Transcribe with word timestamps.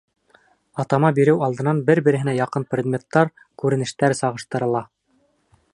Атама 0.83 1.11
биреү 1.19 1.43
алдынан 1.47 1.83
бер-береһенә 1.89 2.35
яҡын 2.39 2.65
предметтар, 2.73 3.31
күренештәр 3.65 4.19
сағыштырыла. 4.23 4.83